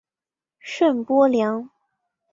[0.57, 1.69] 圣波良。